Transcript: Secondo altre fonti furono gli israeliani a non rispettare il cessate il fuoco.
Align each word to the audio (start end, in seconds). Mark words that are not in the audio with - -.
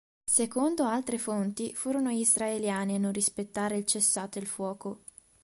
Secondo 0.25 0.85
altre 0.85 1.19
fonti 1.19 1.75
furono 1.75 2.09
gli 2.09 2.21
israeliani 2.21 2.95
a 2.95 2.97
non 2.97 3.11
rispettare 3.11 3.77
il 3.77 3.85
cessate 3.85 4.39
il 4.39 4.47
fuoco. 4.47 5.01